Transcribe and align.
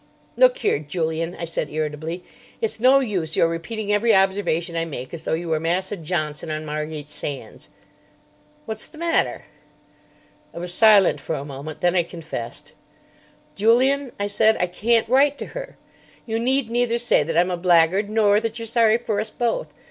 "Look 0.35 0.57
here, 0.57 0.79
Julian," 0.79 1.37
I 1.39 1.45
said 1.45 1.69
irritably; 1.69 2.23
"it's 2.59 2.79
no 2.79 3.01
use 3.01 3.35
your 3.37 3.47
repeating 3.47 3.93
every 3.93 4.15
observation 4.15 4.75
I 4.75 4.83
make 4.83 5.13
as 5.13 5.25
though 5.25 5.35
you 5.35 5.47
were 5.49 5.59
Massa 5.59 5.95
Johnson 5.95 6.49
on 6.49 6.65
Margate 6.65 7.07
Sands." 7.07 7.69
"What's 8.65 8.87
the 8.87 8.97
matter?" 8.97 9.45
I 10.55 10.57
was 10.57 10.73
silent 10.73 11.21
for 11.21 11.35
a 11.35 11.45
moment. 11.45 11.81
Then 11.81 11.95
I 11.95 12.01
confessed. 12.01 12.73
"Julian," 13.53 14.11
I 14.19 14.25
said, 14.25 14.57
"I 14.59 14.65
can't 14.65 15.07
write 15.07 15.37
to 15.37 15.45
her. 15.53 15.77
You 16.25 16.39
need 16.39 16.71
neither 16.71 16.97
say 16.97 17.21
that 17.21 17.37
I'm 17.37 17.51
a 17.51 17.55
blackguard 17.55 18.09
nor 18.09 18.39
that 18.39 18.57
you're 18.57 18.65
sorry 18.65 18.97
for 18.97 19.19
us 19.19 19.29
both. 19.29 19.71